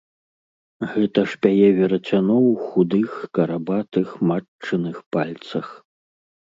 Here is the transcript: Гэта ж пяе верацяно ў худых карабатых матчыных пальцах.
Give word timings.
Гэта 0.93 1.19
ж 1.33 1.37
пяе 1.45 1.67
верацяно 1.81 2.35
ў 2.49 2.51
худых 2.71 3.11
карабатых 3.39 4.07
матчыных 4.33 4.97
пальцах. 5.17 5.65